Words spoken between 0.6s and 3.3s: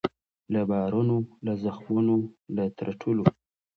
بارونو له زخمونو له ترټلو